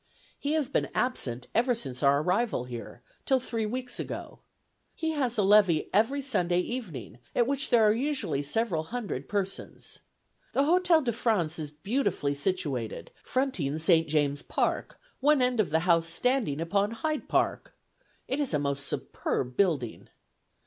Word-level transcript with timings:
He 0.39 0.53
has 0.53 0.67
been 0.67 0.89
absent 0.95 1.45
ever 1.53 1.75
since 1.75 2.01
our 2.01 2.23
arrival 2.23 2.63
here, 2.65 3.03
till 3.23 3.39
three 3.39 3.67
weeks 3.67 3.99
ago. 3.99 4.39
He 4.95 5.11
has 5.11 5.37
a 5.37 5.43
levee 5.43 5.91
every 5.93 6.23
Sunday 6.23 6.57
evening, 6.61 7.19
at 7.35 7.45
which 7.45 7.69
there 7.69 7.83
are 7.83 7.93
usually 7.93 8.41
several 8.41 8.85
hundred 8.85 9.29
persons. 9.29 9.99
The 10.53 10.63
Hotel 10.63 11.03
de 11.03 11.13
France 11.13 11.59
is 11.59 11.69
beautifully 11.69 12.33
situated, 12.33 13.11
fronting 13.23 13.77
St. 13.77 14.07
James's 14.07 14.41
Park, 14.41 14.99
one 15.19 15.39
end 15.39 15.59
of 15.59 15.69
the 15.69 15.81
house 15.81 16.07
standing 16.09 16.59
upon 16.59 16.89
Hyde 16.89 17.27
Park. 17.29 17.77
It 18.27 18.39
is 18.39 18.55
a 18.55 18.57
most 18.57 18.87
superb 18.87 19.55
building. 19.55 20.09